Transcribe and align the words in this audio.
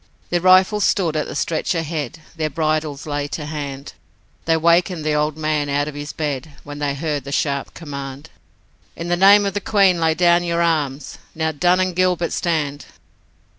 Their 0.31 0.41
rifles 0.41 0.83
stood 0.83 1.15
at 1.15 1.27
the 1.27 1.35
stretcher 1.35 1.83
head, 1.83 2.17
Their 2.35 2.49
bridles 2.49 3.05
lay 3.05 3.27
to 3.27 3.45
hand, 3.45 3.93
They 4.45 4.57
wakened 4.57 5.05
the 5.05 5.13
old 5.13 5.37
man 5.37 5.69
out 5.69 5.87
of 5.87 5.93
his 5.93 6.11
bed, 6.11 6.53
When 6.63 6.79
they 6.79 6.95
heard 6.95 7.23
the 7.23 7.31
sharp 7.31 7.75
command: 7.75 8.31
'In 8.95 9.09
the 9.09 9.15
name 9.15 9.45
of 9.45 9.53
the 9.53 9.61
Queen 9.61 9.99
lay 9.99 10.15
down 10.15 10.43
your 10.43 10.63
arms, 10.63 11.19
Now, 11.35 11.51
Dunn 11.51 11.79
and 11.79 11.95
Gilbert, 11.95 12.31
stand!' 12.31 12.85